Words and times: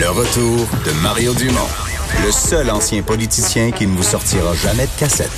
Le 0.00 0.10
retour 0.10 0.68
de 0.86 1.02
Mario 1.02 1.34
Dumont, 1.34 1.66
le 2.24 2.30
seul 2.30 2.70
ancien 2.70 3.02
politicien 3.02 3.72
qui 3.72 3.84
ne 3.84 3.96
vous 3.96 4.04
sortira 4.04 4.54
jamais 4.54 4.84
de 4.84 4.96
cassette. 4.96 5.28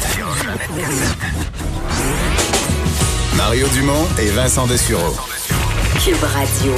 Mario 3.39 3.67
Dumont 3.69 4.07
et 4.21 4.29
Vincent 4.31 4.67
Dessureau. 4.67 5.17
Cube 6.05 6.23
Radio. 6.23 6.75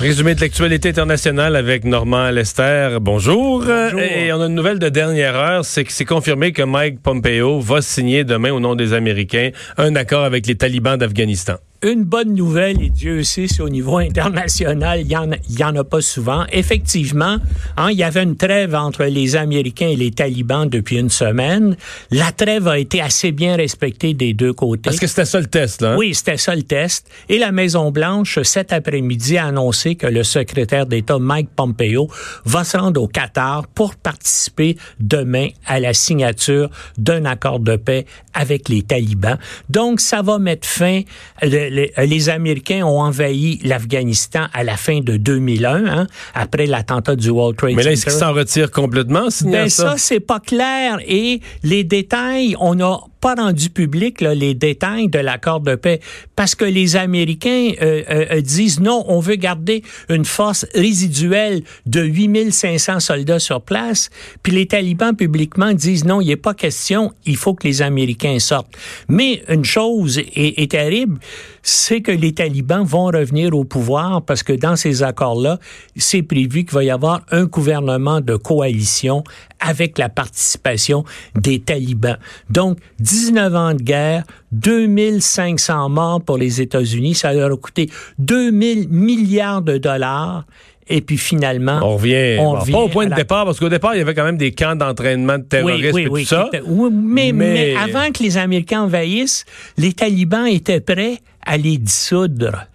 Résumé 0.00 0.34
de 0.34 0.40
l'actualité 0.40 0.88
internationale 0.88 1.54
avec 1.54 1.84
Normand 1.84 2.30
Lester. 2.30 2.98
Bonjour. 3.00 3.64
Et 3.70 4.32
on 4.32 4.40
a 4.40 4.46
une 4.46 4.54
nouvelle 4.54 4.80
de 4.80 4.88
dernière 4.88 5.36
heure, 5.36 5.64
c'est 5.64 5.84
que 5.84 5.92
c'est 5.92 6.04
confirmé 6.04 6.50
que 6.50 6.62
Mike 6.62 7.00
Pompeo 7.00 7.60
va 7.60 7.80
signer 7.80 8.24
demain 8.24 8.50
au 8.50 8.58
nom 8.58 8.74
des 8.74 8.92
Américains 8.92 9.50
un 9.76 9.94
accord 9.94 10.24
avec 10.24 10.48
les 10.48 10.56
talibans 10.56 10.96
d'Afghanistan 10.96 11.58
une 11.80 12.02
bonne 12.02 12.34
nouvelle, 12.34 12.82
et 12.82 12.90
Dieu 12.90 13.22
sait 13.22 13.46
si 13.46 13.62
au 13.62 13.68
niveau 13.68 13.98
international, 13.98 15.00
il 15.00 15.06
n'y 15.06 15.16
en, 15.16 15.30
y 15.48 15.62
en 15.62 15.76
a 15.76 15.84
pas 15.84 16.00
souvent. 16.00 16.44
Effectivement, 16.50 17.36
hein, 17.76 17.90
il 17.90 17.96
y 17.96 18.02
avait 18.02 18.24
une 18.24 18.36
trêve 18.36 18.74
entre 18.74 19.04
les 19.04 19.36
Américains 19.36 19.86
et 19.86 19.94
les 19.94 20.10
talibans 20.10 20.68
depuis 20.68 20.98
une 20.98 21.08
semaine. 21.08 21.76
La 22.10 22.32
trêve 22.32 22.66
a 22.66 22.80
été 22.80 23.00
assez 23.00 23.30
bien 23.30 23.54
respectée 23.54 24.12
des 24.12 24.34
deux 24.34 24.52
côtés. 24.52 24.82
Parce 24.84 24.98
que 24.98 25.06
c'était 25.06 25.24
ça 25.24 25.38
le 25.38 25.46
test, 25.46 25.80
là. 25.80 25.92
Hein? 25.92 25.96
Oui, 25.96 26.14
c'était 26.14 26.36
ça 26.36 26.56
le 26.56 26.64
test. 26.64 27.08
Et 27.28 27.38
la 27.38 27.52
Maison-Blanche, 27.52 28.40
cet 28.42 28.72
après-midi, 28.72 29.38
a 29.38 29.46
annoncé 29.46 29.94
que 29.94 30.08
le 30.08 30.24
secrétaire 30.24 30.86
d'État 30.86 31.20
Mike 31.20 31.50
Pompeo 31.54 32.08
va 32.44 32.64
se 32.64 32.76
rendre 32.76 33.00
au 33.00 33.06
Qatar 33.06 33.68
pour 33.68 33.94
participer 33.94 34.76
demain 34.98 35.50
à 35.64 35.78
la 35.78 35.94
signature 35.94 36.70
d'un 36.96 37.24
accord 37.24 37.60
de 37.60 37.76
paix 37.76 38.04
avec 38.34 38.68
les 38.68 38.82
talibans. 38.82 39.38
Donc, 39.68 40.00
ça 40.00 40.22
va 40.22 40.38
mettre 40.38 40.66
fin... 40.66 41.02
Le, 41.40 41.67
euh, 41.70 42.04
les, 42.04 42.28
Américains 42.28 42.84
ont 42.84 43.00
envahi 43.00 43.60
l'Afghanistan 43.64 44.46
à 44.52 44.64
la 44.64 44.76
fin 44.76 45.00
de 45.00 45.16
2001, 45.16 45.86
hein, 45.86 46.06
après 46.34 46.66
l'attentat 46.66 47.16
du 47.16 47.30
World 47.30 47.56
Trade 47.56 47.70
Center. 47.70 47.76
Mais 47.76 47.84
là, 47.84 47.92
est-ce 47.92 48.04
qu'ils 48.04 48.12
s'en 48.12 48.32
retirent 48.32 48.70
complètement? 48.70 49.28
Ben 49.44 49.68
ça, 49.68 49.90
ça 49.90 49.94
c'est 49.96 50.20
pas 50.20 50.40
clair. 50.40 50.98
Et 51.06 51.40
les 51.62 51.84
détails, 51.84 52.56
on 52.60 52.74
n'a 52.74 52.98
pas 53.20 53.34
rendu 53.34 53.70
public 53.70 54.20
les 54.20 54.54
détails 54.54 55.08
de 55.08 55.18
l'accord 55.18 55.60
de 55.60 55.74
paix 55.74 56.00
parce 56.36 56.54
que 56.54 56.64
les 56.64 56.96
Américains 56.96 57.72
euh, 57.82 58.02
euh, 58.10 58.40
disent 58.40 58.80
non, 58.80 59.04
on 59.08 59.20
veut 59.20 59.36
garder 59.36 59.82
une 60.08 60.24
force 60.24 60.66
résiduelle 60.74 61.62
de 61.86 62.02
8500 62.02 63.00
soldats 63.00 63.38
sur 63.38 63.60
place. 63.60 64.10
Puis 64.42 64.52
les 64.52 64.66
talibans 64.66 65.14
publiquement 65.14 65.72
disent 65.72 66.04
non, 66.04 66.20
il 66.20 66.28
n'est 66.28 66.36
pas 66.36 66.54
question, 66.54 67.12
il 67.26 67.36
faut 67.36 67.54
que 67.54 67.66
les 67.66 67.82
Américains 67.82 68.38
sortent. 68.38 68.72
Mais 69.08 69.42
une 69.48 69.64
chose 69.64 70.18
est, 70.18 70.62
est 70.62 70.70
terrible, 70.70 71.18
c'est 71.62 72.00
que 72.00 72.12
les 72.12 72.32
talibans 72.32 72.84
vont 72.84 73.06
revenir 73.06 73.54
au 73.54 73.64
pouvoir 73.64 74.22
parce 74.22 74.42
que 74.42 74.52
dans 74.52 74.76
ces 74.76 75.02
accords-là, 75.02 75.58
c'est 75.96 76.22
prévu 76.22 76.64
qu'il 76.64 76.74
va 76.74 76.84
y 76.84 76.90
avoir 76.90 77.22
un 77.30 77.44
gouvernement 77.44 78.20
de 78.20 78.36
coalition 78.36 79.24
avec 79.60 79.98
la 79.98 80.08
participation 80.08 81.04
des 81.34 81.60
talibans. 81.60 82.18
Donc, 82.50 82.78
19 83.08 83.54
ans 83.54 83.74
de 83.74 83.82
guerre, 83.82 84.24
2500 84.52 85.88
morts 85.88 86.20
pour 86.20 86.36
les 86.36 86.60
États-Unis, 86.60 87.14
ça 87.14 87.32
leur 87.32 87.50
a 87.50 87.56
coûté 87.56 87.88
2000 88.18 88.88
milliards 88.90 89.62
de 89.62 89.78
dollars. 89.78 90.44
Et 90.90 91.00
puis 91.00 91.18
finalement, 91.18 91.80
on 91.82 91.96
revient, 91.96 92.38
on 92.38 92.54
pas 92.54 92.78
au 92.78 92.88
point 92.88 93.06
de 93.06 93.14
départ, 93.14 93.44
parce 93.44 93.58
qu'au 93.58 93.68
départ, 93.68 93.94
il 93.94 93.98
y 93.98 94.00
avait 94.00 94.14
quand 94.14 94.24
même 94.24 94.38
des 94.38 94.52
camps 94.52 94.74
d'entraînement 94.74 95.36
de 95.36 95.44
terroristes 95.44 95.98
et 95.98 96.04
tout 96.04 96.24
ça. 96.24 96.48
mais, 96.90 97.32
mais 97.32 97.74
avant 97.76 98.10
que 98.10 98.22
les 98.22 98.38
Américains 98.38 98.82
envahissent, 98.82 99.44
les 99.76 99.92
talibans 99.92 100.46
étaient 100.46 100.80
prêts 100.80 101.18
à 101.44 101.58
les 101.58 101.76
dissoudre. 101.76 102.66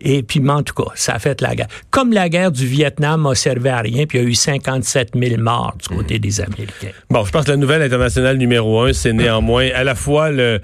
Et 0.00 0.22
puis, 0.22 0.40
en 0.48 0.62
tout 0.62 0.74
cas, 0.74 0.90
ça 0.94 1.14
a 1.14 1.18
fait 1.18 1.40
la 1.40 1.54
guerre. 1.54 1.68
Comme 1.90 2.12
la 2.12 2.28
guerre 2.28 2.52
du 2.52 2.66
Vietnam 2.66 3.22
n'a 3.22 3.34
servi 3.34 3.68
à 3.68 3.80
rien, 3.80 4.06
puis 4.06 4.18
il 4.18 4.22
y 4.22 4.26
a 4.26 4.28
eu 4.28 4.34
57 4.34 5.10
000 5.14 5.40
morts 5.40 5.76
du 5.80 5.88
côté 5.88 6.16
mmh. 6.16 6.20
des 6.20 6.40
Américains. 6.40 6.90
Bon, 7.10 7.24
je 7.24 7.30
pense 7.30 7.44
que 7.44 7.50
la 7.50 7.56
nouvelle 7.56 7.82
internationale 7.82 8.36
numéro 8.36 8.80
un, 8.80 8.92
c'est 8.92 9.12
néanmoins 9.12 9.68
à 9.74 9.84
la 9.84 9.94
fois 9.94 10.30
le 10.30 10.60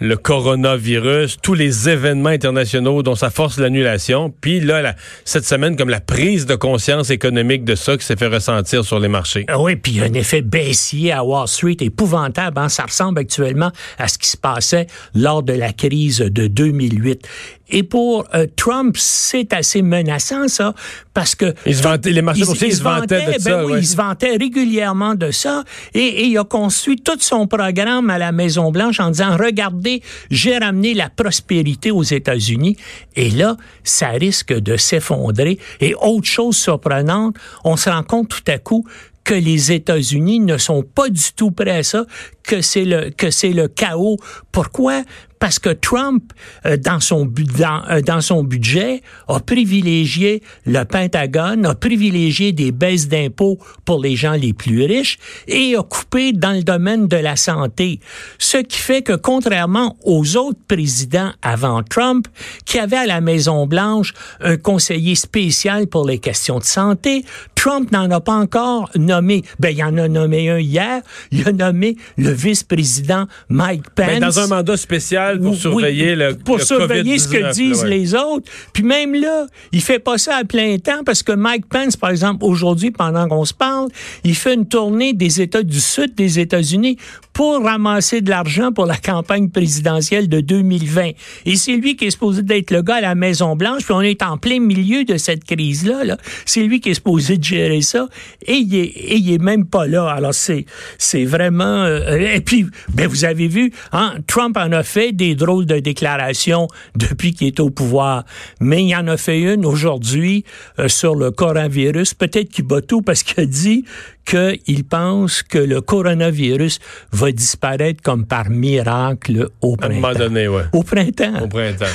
le 0.00 0.16
coronavirus, 0.16 1.38
tous 1.42 1.54
les 1.54 1.88
événements 1.88 2.28
internationaux 2.28 3.02
dont 3.02 3.14
ça 3.14 3.30
force 3.30 3.58
l'annulation, 3.58 4.32
puis 4.40 4.60
là, 4.60 4.94
cette 5.24 5.44
semaine, 5.44 5.76
comme 5.76 5.88
la 5.88 6.00
prise 6.00 6.46
de 6.46 6.54
conscience 6.54 7.10
économique 7.10 7.64
de 7.64 7.74
ça 7.74 7.96
qui 7.96 8.04
s'est 8.04 8.16
fait 8.16 8.28
ressentir 8.28 8.84
sur 8.84 9.00
les 9.00 9.08
marchés. 9.08 9.44
Ah 9.48 9.60
oui, 9.60 9.76
puis 9.76 9.92
il 9.92 9.98
y 9.98 10.00
a 10.02 10.04
un 10.04 10.12
effet 10.14 10.42
baissier 10.42 11.12
à 11.12 11.24
Wall 11.24 11.48
Street 11.48 11.76
épouvantable. 11.80 12.58
Hein? 12.58 12.68
Ça 12.68 12.84
ressemble 12.84 13.18
actuellement 13.18 13.72
à 13.98 14.08
ce 14.08 14.18
qui 14.18 14.28
se 14.28 14.36
passait 14.36 14.86
lors 15.14 15.42
de 15.42 15.52
la 15.52 15.72
crise 15.72 16.18
de 16.18 16.46
2008. 16.46 17.26
Et 17.70 17.82
pour 17.82 18.24
euh, 18.34 18.46
Trump, 18.56 18.96
c'est 18.98 19.52
assez 19.52 19.82
menaçant 19.82 20.48
ça, 20.48 20.74
parce 21.14 21.34
que 21.34 21.54
il 21.66 21.74
se 21.74 21.82
vantait, 21.82 22.10
les 22.10 22.22
marchés 22.22 22.44
boursiers, 22.44 22.70
se 22.70 22.82
vantait, 22.82 23.34
de 23.34 23.40
ça. 23.40 23.50
Ben 23.50 23.64
oui, 23.64 23.78
Il 23.78 23.86
se 23.86 23.96
vantait 23.96 24.36
régulièrement 24.36 25.14
de 25.14 25.30
ça, 25.30 25.64
et, 25.94 26.00
et, 26.00 26.26
il 26.26 26.38
a 26.38 26.44
construit 26.44 26.96
tout 26.96 27.18
son 27.20 27.46
programme 27.46 28.10
à 28.10 28.18
la 28.18 28.32
Maison 28.32 28.70
Blanche 28.70 29.00
en 29.00 29.10
disant 29.10 29.36
regardez 29.36 30.02
j'ai 30.30 30.58
ramené 30.58 30.94
la 30.94 31.10
prospérité 31.10 31.90
aux 31.90 32.02
États-Unis. 32.02 32.76
Et 33.16 33.30
là, 33.30 33.56
ça 33.84 34.08
risque 34.08 34.52
de 34.52 34.76
s'effondrer. 34.76 35.58
Et 35.80 35.94
autre 35.94 36.26
chose 36.26 36.56
surprenante, 36.56 37.36
on 37.64 37.76
se 37.76 37.90
rend 37.90 38.02
compte 38.02 38.28
tout 38.28 38.50
à 38.50 38.58
coup 38.58 38.84
que 39.24 39.34
les 39.34 39.72
États-Unis 39.72 40.40
ne 40.40 40.56
sont 40.56 40.82
pas 40.82 41.10
du 41.10 41.32
tout 41.36 41.50
prêts 41.50 41.78
à 41.78 41.82
ça, 41.82 42.06
que 42.42 42.62
c'est 42.62 42.86
le 42.86 43.10
que 43.10 43.30
c'est 43.30 43.50
le 43.50 43.68
chaos. 43.68 44.16
Pourquoi? 44.52 45.02
Parce 45.38 45.58
que 45.58 45.70
Trump, 45.70 46.32
euh, 46.66 46.76
dans, 46.76 47.00
son, 47.00 47.26
dans, 47.26 47.82
euh, 47.90 48.00
dans 48.00 48.20
son 48.20 48.42
budget, 48.42 49.02
a 49.28 49.40
privilégié 49.40 50.42
le 50.66 50.84
Pentagone, 50.84 51.66
a 51.66 51.74
privilégié 51.74 52.52
des 52.52 52.72
baisses 52.72 53.08
d'impôts 53.08 53.58
pour 53.84 54.02
les 54.02 54.16
gens 54.16 54.32
les 54.32 54.52
plus 54.52 54.84
riches 54.84 55.18
et 55.46 55.76
a 55.76 55.82
coupé 55.82 56.32
dans 56.32 56.52
le 56.52 56.62
domaine 56.62 57.08
de 57.08 57.16
la 57.16 57.36
santé. 57.36 58.00
Ce 58.38 58.58
qui 58.58 58.78
fait 58.78 59.02
que, 59.02 59.14
contrairement 59.14 59.96
aux 60.04 60.36
autres 60.36 60.60
présidents 60.66 61.32
avant 61.42 61.82
Trump, 61.82 62.26
qui 62.64 62.78
avaient 62.78 62.96
à 62.96 63.06
la 63.06 63.20
Maison-Blanche 63.20 64.14
un 64.40 64.56
conseiller 64.56 65.14
spécial 65.14 65.86
pour 65.86 66.06
les 66.06 66.18
questions 66.18 66.58
de 66.58 66.64
santé, 66.64 67.24
Trump 67.54 67.90
n'en 67.92 68.10
a 68.10 68.20
pas 68.20 68.34
encore 68.34 68.88
nommé. 68.94 69.42
Ben, 69.58 69.70
il 69.76 69.82
en 69.82 69.96
a 69.98 70.08
nommé 70.08 70.48
un 70.48 70.58
hier. 70.58 71.02
Il 71.32 71.46
a 71.46 71.52
nommé 71.52 71.96
le 72.16 72.30
vice-président 72.30 73.26
Mike 73.48 73.84
ben, 73.96 74.20
Pence. 74.20 74.36
dans 74.36 74.40
un 74.40 74.46
mandat 74.46 74.76
spécial 74.76 75.27
pour 75.36 75.54
surveiller 75.54 76.14
le 76.14 76.36
Pour 76.36 76.60
surveiller 76.60 77.18
ce 77.18 77.28
que 77.28 77.52
disent 77.52 77.84
les 77.84 78.14
autres. 78.14 78.50
Puis 78.72 78.82
même 78.82 79.14
là, 79.14 79.46
il 79.72 79.80
fait 79.80 79.98
pas 79.98 80.18
ça 80.18 80.36
à 80.36 80.44
plein 80.44 80.78
temps 80.78 81.02
parce 81.04 81.22
que 81.22 81.32
Mike 81.32 81.66
Pence, 81.68 81.96
par 81.96 82.10
exemple, 82.10 82.44
aujourd'hui, 82.44 82.90
pendant 82.90 83.28
qu'on 83.28 83.44
se 83.44 83.54
parle, 83.54 83.88
il 84.24 84.34
fait 84.34 84.54
une 84.54 84.66
tournée 84.66 85.12
des 85.12 85.40
États 85.40 85.62
du 85.62 85.80
Sud 85.80 86.14
des 86.14 86.38
États-Unis 86.38 86.96
pour 87.38 87.62
ramasser 87.62 88.20
de 88.20 88.30
l'argent 88.30 88.72
pour 88.72 88.84
la 88.84 88.96
campagne 88.96 89.48
présidentielle 89.48 90.28
de 90.28 90.40
2020. 90.40 91.10
Et 91.46 91.54
c'est 91.54 91.76
lui 91.76 91.94
qui 91.94 92.06
est 92.06 92.10
supposé 92.10 92.42
d'être 92.42 92.72
le 92.72 92.82
gars 92.82 92.96
à 92.96 93.00
la 93.00 93.14
Maison-Blanche, 93.14 93.84
puis 93.84 93.92
on 93.92 94.00
est 94.00 94.24
en 94.24 94.38
plein 94.38 94.58
milieu 94.58 95.04
de 95.04 95.16
cette 95.16 95.44
crise-là. 95.44 96.02
-là, 96.04 96.18
c'est 96.44 96.64
lui 96.64 96.80
qui 96.80 96.88
est 96.88 96.94
supposé 96.94 97.36
de 97.36 97.44
gérer 97.44 97.80
ça, 97.80 98.08
et 98.44 98.54
il 98.54 98.74
est, 98.74 98.86
et 98.86 99.18
il 99.18 99.32
est 99.32 99.38
même 99.40 99.66
pas 99.66 99.86
là. 99.86 100.08
Alors 100.08 100.34
c'est, 100.34 100.66
c'est 100.98 101.24
vraiment... 101.24 101.84
Euh, 101.84 102.34
et 102.34 102.40
puis, 102.40 102.66
ben 102.92 103.06
vous 103.06 103.24
avez 103.24 103.46
vu, 103.46 103.72
hein, 103.92 104.16
Trump 104.26 104.56
en 104.56 104.72
a 104.72 104.82
fait 104.82 105.12
des 105.12 105.36
drôles 105.36 105.66
de 105.66 105.78
déclarations 105.78 106.66
depuis 106.96 107.34
qu'il 107.34 107.46
est 107.46 107.60
au 107.60 107.70
pouvoir, 107.70 108.24
mais 108.60 108.82
il 108.82 108.92
en 108.96 109.06
a 109.06 109.16
fait 109.16 109.38
une 109.38 109.64
aujourd'hui 109.64 110.44
euh, 110.80 110.88
sur 110.88 111.14
le 111.14 111.30
coronavirus. 111.30 112.14
Peut-être 112.14 112.48
qu'il 112.48 112.64
bat 112.64 112.82
tout 112.82 113.02
parce 113.02 113.22
qu'il 113.22 113.44
a 113.44 113.46
dit 113.46 113.84
qu'il 114.28 114.84
pense 114.84 115.42
que 115.42 115.58
le 115.58 115.80
coronavirus 115.80 116.80
va 117.12 117.32
disparaître 117.32 118.02
comme 118.02 118.26
par 118.26 118.50
miracle 118.50 119.48
au 119.62 119.76
printemps. 119.76 119.94
À 119.94 119.96
un 119.96 120.00
moment 120.00 120.18
donné, 120.18 120.48
ouais. 120.48 120.64
Au 120.72 120.82
printemps. 120.82 121.42
Au 121.42 121.48
printemps. 121.48 121.86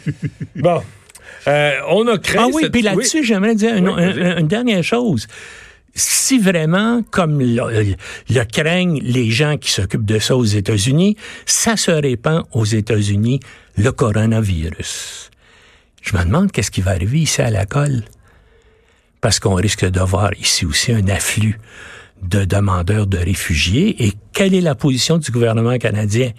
bon. 0.56 0.80
Euh, 1.48 1.72
on 1.88 2.06
a 2.06 2.18
créé. 2.18 2.40
Ah 2.40 2.46
oui, 2.52 2.70
puis 2.70 2.82
là-dessus, 2.82 3.24
j'aimerais 3.24 3.56
dire 3.56 3.74
une, 3.74 4.46
dernière 4.46 4.84
chose 4.84 5.26
si 5.94 6.38
vraiment, 6.38 7.02
comme 7.10 7.38
le, 7.38 7.94
le, 8.30 8.44
craignent 8.44 8.98
les 9.02 9.30
gens 9.30 9.58
qui 9.58 9.70
s'occupent 9.70 10.06
de 10.06 10.18
ça 10.18 10.34
aux 10.34 10.44
États-Unis, 10.44 11.18
ça 11.44 11.76
se 11.76 11.90
répand 11.90 12.44
aux 12.52 12.64
États-Unis, 12.64 13.40
le 13.76 13.92
coronavirus. 13.92 15.30
Je 16.00 16.16
me 16.16 16.24
demande 16.24 16.50
qu'est-ce 16.50 16.70
qui 16.70 16.80
va 16.80 16.92
arriver 16.92 17.18
ici 17.18 17.42
à 17.42 17.50
la 17.50 17.66
colle 17.66 18.04
parce 19.22 19.38
qu'on 19.38 19.54
risque 19.54 19.86
d'avoir 19.86 20.34
ici 20.34 20.66
aussi 20.66 20.92
un 20.92 21.08
afflux 21.08 21.58
de 22.22 22.44
demandeurs 22.44 23.06
de 23.06 23.16
réfugiés. 23.16 24.04
Et 24.04 24.12
quelle 24.32 24.54
est 24.54 24.60
la 24.60 24.74
position 24.74 25.16
du 25.16 25.30
gouvernement 25.30 25.78
canadien? 25.78 26.32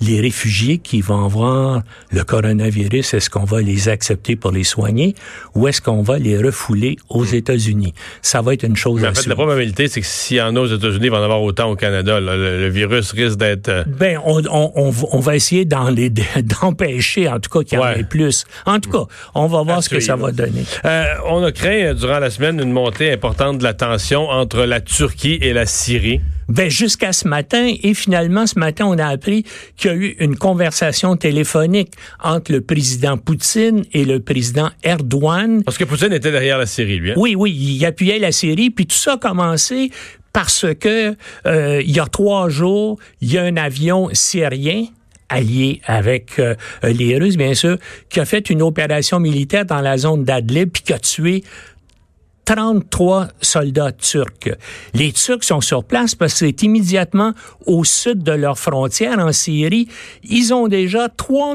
Les 0.00 0.20
réfugiés 0.20 0.78
qui 0.78 1.00
vont 1.00 1.24
avoir 1.24 1.82
le 2.10 2.24
coronavirus, 2.24 3.14
est-ce 3.14 3.30
qu'on 3.30 3.44
va 3.44 3.60
les 3.60 3.88
accepter 3.88 4.36
pour 4.36 4.50
les 4.50 4.64
soigner 4.64 5.14
ou 5.54 5.68
est-ce 5.68 5.80
qu'on 5.80 6.02
va 6.02 6.18
les 6.18 6.38
refouler 6.38 6.96
aux 7.08 7.24
hmm. 7.24 7.34
États-Unis? 7.34 7.94
Ça 8.22 8.40
va 8.40 8.54
être 8.54 8.64
une 8.64 8.76
chose 8.76 9.00
Mais 9.00 9.08
en 9.08 9.14
fait, 9.14 9.26
la 9.26 9.34
probabilité, 9.34 9.88
c'est 9.88 10.00
que 10.00 10.06
s'il 10.06 10.38
y 10.38 10.40
en 10.40 10.56
a 10.56 10.60
aux 10.60 10.66
États-Unis, 10.66 11.06
il 11.06 11.10
va 11.10 11.20
en 11.20 11.22
avoir 11.22 11.42
autant 11.42 11.70
au 11.70 11.76
Canada. 11.76 12.18
Le, 12.20 12.68
virus 12.68 13.12
risque 13.12 13.36
d'être... 13.38 13.68
Euh, 13.68 13.84
ben, 13.86 14.18
on, 14.24 14.42
on, 14.50 14.92
on, 15.12 15.20
va 15.20 15.36
essayer 15.36 15.64
d'empêcher, 15.64 17.28
en 17.28 17.40
tout 17.40 17.50
cas, 17.50 17.64
qu'il 17.64 17.78
y 17.78 17.82
en 17.82 17.88
ait 17.90 18.04
plus. 18.04 18.44
En 18.66 18.80
tout 18.80 18.90
cas, 18.90 19.04
on 19.34 19.46
va 19.46 19.62
voir 19.62 19.82
ce 19.82 19.88
que 19.88 20.00
ça 20.00 20.16
va 20.16 20.32
donner. 20.32 20.64
Euh, 20.84 21.04
on 21.26 21.42
a 21.42 21.52
craint, 21.52 21.68
euh, 21.70 21.94
durant 21.94 22.18
la 22.18 22.30
semaine, 22.30 22.60
une 22.60 22.72
montée 22.72 23.12
importante 23.12 23.58
de 23.58 23.64
la 23.64 23.74
tension 23.74 24.28
entre 24.28 24.64
la 24.64 24.80
Turquie 24.80 25.38
et 25.42 25.52
la 25.52 25.66
Syrie. 25.66 26.20
Ben, 26.50 26.68
jusqu'à 26.68 27.12
ce 27.12 27.28
matin, 27.28 27.72
et 27.80 27.94
finalement, 27.94 28.44
ce 28.44 28.58
matin, 28.58 28.84
on 28.86 28.98
a 28.98 29.06
appris 29.06 29.44
qu'il 29.76 29.90
y 29.90 29.94
a 29.94 29.96
eu 29.96 30.16
une 30.18 30.34
conversation 30.34 31.16
téléphonique 31.16 31.92
entre 32.20 32.50
le 32.50 32.60
président 32.60 33.16
Poutine 33.16 33.84
et 33.92 34.04
le 34.04 34.18
président 34.18 34.68
Erdogan. 34.82 35.62
Parce 35.62 35.78
que 35.78 35.84
Poutine 35.84 36.12
était 36.12 36.32
derrière 36.32 36.58
la 36.58 36.66
Syrie, 36.66 36.98
lui. 36.98 37.12
Hein? 37.12 37.14
Oui, 37.16 37.36
oui, 37.36 37.52
il 37.52 37.84
appuyait 37.84 38.18
la 38.18 38.32
Syrie, 38.32 38.70
puis 38.70 38.86
tout 38.86 38.96
ça 38.96 39.12
a 39.12 39.16
commencé 39.16 39.92
parce 40.32 40.66
que 40.80 41.14
euh, 41.46 41.82
il 41.82 41.90
y 41.90 42.00
a 42.00 42.06
trois 42.06 42.48
jours, 42.48 42.98
il 43.20 43.32
y 43.32 43.38
a 43.38 43.44
un 43.44 43.56
avion 43.56 44.08
syrien 44.12 44.86
allié 45.28 45.80
avec 45.86 46.40
euh, 46.40 46.56
les 46.82 47.16
Russes, 47.16 47.36
bien 47.36 47.54
sûr, 47.54 47.78
qui 48.08 48.18
a 48.18 48.24
fait 48.24 48.50
une 48.50 48.62
opération 48.62 49.20
militaire 49.20 49.64
dans 49.64 49.80
la 49.80 49.96
zone 49.98 50.24
d'Adlib, 50.24 50.70
puis 50.70 50.82
qui 50.82 50.92
a 50.92 50.98
tué 50.98 51.44
33 52.50 53.28
soldats 53.40 53.92
turcs. 53.92 54.50
Les 54.92 55.12
Turcs 55.12 55.44
sont 55.44 55.60
sur 55.60 55.84
place 55.84 56.16
parce 56.16 56.32
que 56.32 56.38
c'est 56.40 56.62
immédiatement 56.64 57.32
au 57.64 57.84
sud 57.84 58.24
de 58.24 58.32
leur 58.32 58.58
frontière 58.58 59.20
en 59.20 59.30
Syrie. 59.30 59.86
Ils 60.24 60.52
ont 60.52 60.66
déjà 60.66 61.08
3 61.08 61.54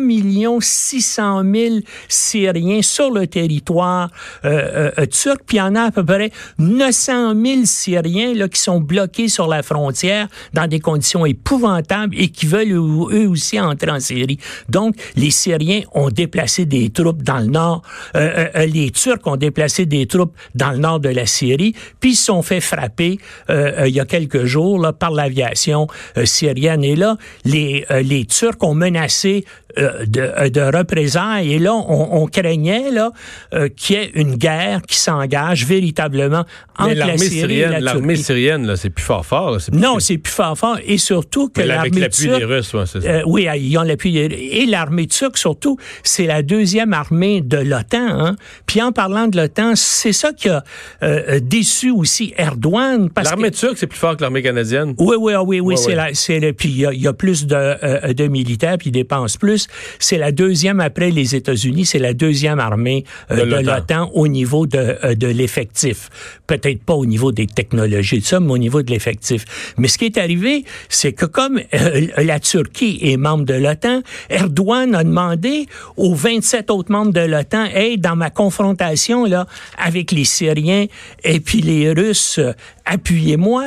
600 0.62 1.44
000 1.54 1.76
Syriens 2.08 2.82
sur 2.82 3.12
le 3.12 3.28
territoire 3.28 4.10
euh, 4.46 4.50
euh, 4.50 4.92
euh, 5.00 5.06
turc, 5.06 5.42
puis 5.46 5.58
il 5.58 5.60
y 5.60 5.64
en 5.64 5.76
a 5.76 5.82
à 5.82 5.92
peu 5.92 6.06
près 6.06 6.32
900 6.60 7.34
000 7.44 7.62
Syriens 7.66 8.34
là, 8.34 8.48
qui 8.48 8.62
sont 8.62 8.80
bloqués 8.80 9.28
sur 9.28 9.48
la 9.48 9.64
frontière 9.64 10.30
dans 10.54 10.68
des 10.68 10.80
conditions 10.80 11.26
épouvantables 11.26 12.16
et 12.18 12.30
qui 12.30 12.46
veulent 12.46 12.72
eux 12.72 13.28
aussi 13.28 13.60
entrer 13.60 13.92
en 13.92 14.00
Syrie. 14.00 14.40
Donc, 14.70 14.96
les 15.18 15.32
Syriens 15.32 15.82
ont 15.94 16.10
déplacé 16.10 16.66
des 16.66 16.90
troupes 16.90 17.22
dans 17.22 17.40
le 17.40 17.48
nord, 17.48 17.82
les 18.14 18.92
Turcs 18.92 19.20
ont 19.26 19.36
déplacé 19.36 19.86
des 19.86 20.06
troupes 20.06 20.34
dans 20.56 20.72
le 20.72 20.78
nord 20.78 20.85
de 21.00 21.10
la 21.10 21.26
Syrie, 21.26 21.74
puis 22.00 22.12
ils 22.12 22.16
se 22.16 22.26
sont 22.26 22.42
fait 22.42 22.62
frapper 22.62 23.18
euh, 23.50 23.82
euh, 23.82 23.88
il 23.88 23.96
y 23.96 24.00
a 24.00 24.06
quelques 24.06 24.46
jours 24.46 24.94
par 24.98 25.12
l'aviation 25.12 25.88
euh, 26.18 26.26
syrienne. 26.26 26.84
Et 26.84 26.96
là, 26.96 27.18
les, 27.44 27.86
les 28.04 28.26
Turcs 28.26 28.62
ont 28.62 28.76
menacé 28.76 29.46
de, 29.78 30.22
euh, 30.22 30.50
de, 30.50 30.78
représailles. 30.78 31.54
Et 31.54 31.60
là, 31.60 31.74
on, 31.74 32.24
on 32.24 32.28
craignait 32.28 32.92
là 32.92 33.12
euh, 33.54 33.70
qu'il 33.70 33.96
y 33.96 34.00
ait 34.00 34.12
une 34.16 34.36
guerre 34.36 34.82
qui 34.82 34.98
s'engage 34.98 35.66
véritablement 35.66 36.46
entre 36.78 36.94
la 36.94 37.18
Syrie 37.18 37.60
et 37.60 37.68
la 37.68 37.80
L'armée 37.80 38.16
syrienne, 38.16 38.66
là, 38.66 38.76
c'est 38.76 38.90
plus 38.90 39.04
fort 39.04 39.26
fort. 39.26 39.58
non, 39.72 40.00
c'est 40.00 40.18
plus 40.18 40.34
fort 40.34 40.58
fort. 40.58 40.78
Et 40.86 40.98
surtout 40.98 41.50
que 41.50 41.62
l'armée 41.62 41.90
Avec 41.90 42.00
l'appui 42.00 42.28
des 42.28 42.44
Russes, 42.44 42.74
ouais, 42.74 42.86
c'est 42.86 43.02
ça. 43.02 43.22
oui, 43.26 43.48
ils 43.58 43.78
ont 43.78 43.84
l'appui 43.84 44.18
Et 44.18 44.66
l'armée 44.66 45.08
turque, 45.08 45.38
surtout, 45.38 45.78
c'est 46.04 46.26
la 46.26 46.42
deuxième 46.42 46.94
armée 46.94 47.42
de 47.42 47.58
l'OTAN. 47.58 47.98
Hein? 48.20 48.36
Puis 48.66 48.82
en 48.82 48.92
parlant 48.92 49.28
de 49.28 49.38
l'OTAN, 49.38 49.74
c'est 49.76 50.14
ça 50.14 50.34
qui 50.34 50.50
a 50.50 50.64
déçu 51.42 51.92
aussi 51.92 52.34
Erdogan. 52.38 53.10
L'armée 53.24 53.52
turque, 53.52 53.78
c'est 53.78 53.88
plus 53.88 54.00
fort 54.00 54.18
que 54.18 54.22
l'armée 54.22 54.42
canadienne? 54.42 54.96
Oui, 54.98 55.16
oui, 55.20 55.34
ah 55.36 55.44
oui, 55.44 55.60
oui. 55.60 55.78
c'est 55.78 55.96
c'est 56.14 56.54
puis 56.54 56.70
il 56.70 56.94
y, 56.94 57.04
y, 57.04 57.08
a 57.08 57.14
plus 57.14 57.46
de, 57.46 58.14
de 58.14 58.28
militaires, 58.28 58.78
puis 58.78 58.90
ils 58.90 58.94
dépensent 58.94 59.38
plus. 59.38 59.65
C'est 60.00 60.18
la 60.18 60.32
deuxième 60.32 60.80
après 60.80 61.12
les 61.12 61.36
États-Unis, 61.36 61.86
c'est 61.86 62.00
la 62.00 62.14
deuxième 62.14 62.60
armée 62.60 63.04
euh, 63.32 63.46
de 63.46 63.66
l'OTAN 63.66 64.12
au 64.14 64.28
niveau 64.28 64.68
de, 64.68 64.98
euh, 65.04 65.16
de 65.16 65.28
l'effectif. 65.28 66.10
Peut-être 66.48 66.84
pas 66.84 66.94
au 66.94 67.06
niveau 67.06 67.32
des 67.32 67.48
technologies, 67.48 68.20
de 68.20 68.26
ça, 68.26 68.40
mais 68.40 68.52
au 68.52 68.58
niveau 68.58 68.82
de 68.82 68.92
l'effectif. 68.92 69.46
Mais 69.78 69.88
ce 69.88 69.98
qui 69.98 70.06
est 70.06 70.18
arrivé, 70.18 70.66
c'est 70.90 71.14
que 71.14 71.26
comme 71.26 71.60
euh, 71.74 72.08
la 72.18 72.40
Turquie 72.40 73.00
est 73.02 73.18
membre 73.18 73.46
de 73.46 73.54
l'OTAN, 73.54 74.02
Erdogan 74.30 74.96
a 74.96 75.04
demandé 75.04 75.68
aux 75.98 76.14
27 76.14 76.70
autres 76.72 76.92
membres 76.92 77.14
de 77.14 77.22
l'OTAN, 77.22 77.66
hey, 77.66 77.98
dans 77.98 78.16
ma 78.16 78.30
confrontation 78.30 79.26
là 79.26 79.48
avec 79.78 80.12
les 80.12 80.26
Syriens 80.26 80.86
et 81.24 81.40
puis 81.40 81.62
les 81.62 81.92
Russes, 81.92 82.40
appuyez-moi. 82.86 83.64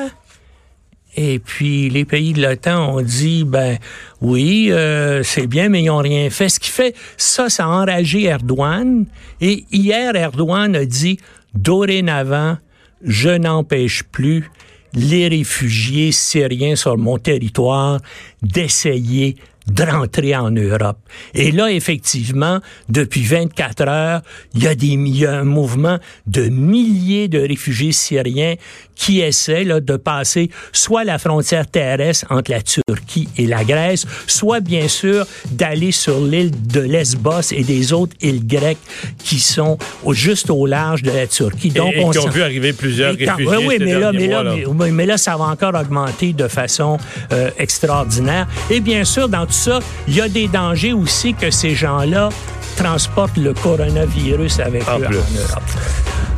Et 1.17 1.39
puis 1.39 1.89
les 1.91 2.05
pays 2.05 2.33
de 2.33 2.43
l'OTAN 2.43 2.95
ont 2.95 3.01
dit 3.01 3.45
ben 3.45 3.79
oui, 4.21 4.69
euh, 4.71 5.23
c'est 5.23 5.47
bien, 5.47 5.69
mais 5.69 5.83
ils 5.83 5.87
n'ont 5.87 5.99
rien 5.99 6.31
fait. 6.31 6.49
Ce 6.49 6.61
qui 6.61 6.71
fait 6.71 6.95
ça, 7.17 7.49
ça 7.49 7.65
a 7.65 7.69
enragé 7.69 8.25
Erdogan. 8.25 9.07
Et 9.41 9.65
hier, 9.73 10.15
Erdogan 10.15 10.77
a 10.77 10.85
dit 10.85 11.19
dorénavant, 11.55 12.59
je 13.03 13.31
n'empêche 13.31 14.03
plus 14.03 14.51
les 14.95 15.29
réfugiés 15.29 16.13
syriens 16.13 16.77
sur 16.77 16.97
mon 16.97 17.19
territoire 17.19 18.01
d'essayer 18.43 19.37
de 19.71 19.83
rentrer 19.83 20.35
en 20.35 20.51
Europe. 20.51 20.99
Et 21.35 21.53
là, 21.53 21.71
effectivement, 21.71 22.61
depuis 22.89 23.23
24 23.23 23.89
heures, 23.89 24.23
il 24.55 24.65
y 24.65 24.67
a, 24.67 24.75
des, 24.75 24.87
il 24.87 25.17
y 25.17 25.27
a 25.27 25.39
un 25.39 25.45
mouvement 25.45 25.99
de 26.27 26.49
milliers 26.49 27.29
de 27.29 27.39
réfugiés 27.39 27.93
syriens 27.93 28.55
qui 28.95 29.21
essaient 29.21 29.65
là, 29.65 29.81
de 29.81 29.97
passer 29.97 30.51
soit 30.73 31.05
la 31.05 31.19
frontière 31.19 31.67
terrestre 31.67 32.27
entre 32.31 32.51
la 32.51 32.61
Turquie 32.63 33.29
et 33.37 33.47
la 33.47 33.65
Grèce, 33.65 34.05
soit 34.27 34.61
bien 34.61 34.89
sûr 34.89 35.25
d'aller 35.53 35.93
sur 35.93 36.21
l'île 36.21 36.51
de 36.67 36.81
Lesbos 36.81 37.53
et 37.53 37.63
des 37.63 37.93
autres 37.93 38.17
îles 38.21 38.47
grecques 38.47 38.79
qui 39.23 39.39
sont 39.39 39.79
au, 40.05 40.13
juste 40.13 40.51
au 40.51 40.67
large 40.67 41.03
de 41.03 41.13
la 41.13 41.27
Turquie. 41.27 41.71
Donc, 41.71 41.95
et, 41.95 42.03
on 42.03 42.11
qui 42.11 42.19
ont 42.19 42.29
vu 42.29 42.43
arriver 42.43 42.73
plusieurs 42.73 43.15
réfugiés. 43.15 43.47
Oui, 43.47 43.65
oui, 43.67 43.77
mais 43.79 43.95
là, 43.95 44.13
mais, 44.13 44.27
là, 44.27 44.45
Mais, 44.91 45.07
là, 45.07 45.17
ça 45.17 45.37
va 45.37 45.45
encore 45.45 45.75
augmenter 45.75 46.33
de 46.33 46.49
façon 46.49 46.99
euh, 47.33 47.51
extraordinaire. 47.59 48.49
Et 48.71 48.81
bien 48.81 49.05
sûr, 49.05 49.29
dans 49.29 49.47
tout 49.47 49.53
ça, 49.59 49.81
il 50.07 50.15
y 50.15 50.21
a 50.21 50.29
des 50.29 50.49
dangers 50.49 50.93
aussi 50.93 51.35
que 51.35 51.51
ces 51.51 51.75
gens-là 51.75 52.29
transportent 52.77 53.37
le 53.37 53.53
coronavirus 53.55 54.61
avec 54.61 54.83
eux 54.85 54.87
en 54.87 54.99
Europe. 55.01 55.63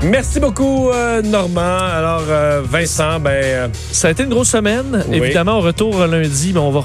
Merci 0.02 0.41
beaucoup, 0.41 0.88
euh, 0.91 1.20
Normand. 1.20 1.76
Alors, 1.76 2.25
euh, 2.31 2.62
Vincent, 2.64 3.20
ben. 3.20 3.31
Euh, 3.31 3.69
ça 3.93 4.08
a 4.08 4.11
été 4.12 4.23
une 4.23 4.31
grosse 4.31 4.49
semaine. 4.49 5.05
Évidemment, 5.12 5.58
on 5.58 5.61
retourne 5.61 6.11
lundi, 6.11 6.52
mais 6.55 6.61
on 6.61 6.70
va, 6.70 6.82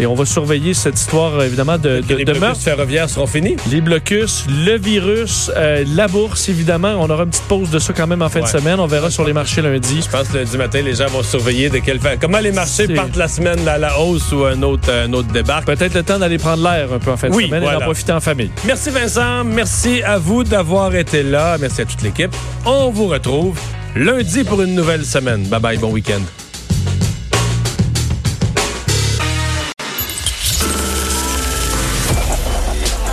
et 0.00 0.06
on 0.06 0.14
va 0.14 0.24
surveiller 0.24 0.74
cette 0.74 0.98
histoire, 0.98 1.40
évidemment, 1.44 1.78
de, 1.78 2.00
de, 2.00 2.14
les 2.16 2.24
blocus 2.24 2.58
ferroviaires 2.58 3.08
seront 3.08 3.28
finis. 3.28 3.56
Les 3.70 3.80
blocus, 3.80 4.46
le 4.48 4.78
virus, 4.78 5.50
la 5.54 6.08
bourse, 6.08 6.48
évidemment. 6.48 6.96
On 6.98 7.08
aura 7.08 7.22
une 7.22 7.30
petite 7.30 7.44
pause 7.44 7.70
de 7.70 7.78
ça 7.78 7.92
quand 7.92 8.08
même 8.08 8.22
en 8.22 8.28
fin 8.28 8.40
de 8.40 8.48
semaine. 8.48 8.80
On 8.80 8.86
verra 8.86 9.10
sur 9.10 9.24
les 9.24 9.32
marchés 9.32 9.62
lundi. 9.62 10.02
Je 10.02 10.10
pense 10.10 10.28
que 10.28 10.38
lundi 10.38 10.56
matin, 10.58 10.80
les 10.82 10.94
gens 10.94 11.06
vont 11.06 11.22
surveiller 11.22 11.68
de 11.68 11.78
quelle 11.78 12.00
façon. 12.00 12.18
Comment 12.20 12.40
les 12.40 12.52
marchés 12.52 12.88
partent 12.88 13.16
la 13.16 13.28
semaine 13.28 13.66
à 13.68 13.78
la 13.78 14.00
hausse 14.00 14.32
ou 14.32 14.44
un 14.44 14.60
autre, 14.62 14.92
un 14.92 15.12
autre 15.12 15.28
débarque? 15.28 15.66
Peut-être 15.66 15.94
le 15.94 16.02
temps 16.02 16.18
d'aller 16.18 16.38
prendre 16.38 16.64
l'air 16.64 16.92
un 16.92 16.98
peu 16.98 17.12
en 17.12 17.16
fin 17.16 17.28
de 17.28 17.34
semaine 17.34 17.62
et 17.62 17.72
d'en 17.72 17.80
profiter 17.80 18.12
en 18.12 18.20
famille. 18.20 18.50
Merci, 18.64 18.90
Vincent. 18.90 19.44
Merci 19.44 20.02
à 20.02 20.18
vous 20.18 20.42
d'avoir 20.42 20.94
été 20.96 21.22
là. 21.22 21.56
Merci 21.60 21.82
à 21.82 21.84
toute 21.84 22.02
l'équipe. 22.02 22.34
On 22.68 22.90
vous 22.90 23.06
retrouve 23.06 23.56
lundi 23.94 24.42
pour 24.42 24.60
une 24.60 24.74
nouvelle 24.74 25.04
semaine. 25.04 25.46
Bye 25.46 25.60
bye, 25.60 25.78
bon 25.78 25.92
week-end. 25.92 26.20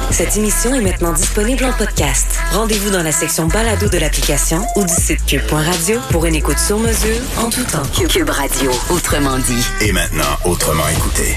Cette 0.10 0.38
émission 0.38 0.74
est 0.74 0.81
maintenant 0.81 1.13
disponible 1.13 1.65
en 1.65 1.74
podcast. 1.74 2.39
Rendez-vous 2.51 2.89
dans 2.89 3.03
la 3.03 3.12
section 3.12 3.48
balado 3.48 3.89
de 3.89 3.98
l'application 4.00 4.63
ou 4.75 4.86
du 4.86 4.93
site 4.93 5.24
cube.radio 5.27 6.00
pour 6.10 6.25
une 6.25 6.36
écoute 6.36 6.57
sur 6.57 6.79
mesure 6.79 7.22
en 7.38 7.51
tout 7.51 7.63
temps. 7.63 8.07
Cube 8.10 8.29
Radio, 8.29 8.72
autrement 8.89 9.38
dit. 9.38 9.63
Et 9.81 9.91
maintenant, 9.91 10.38
autrement 10.45 10.88
écouté. 10.88 11.36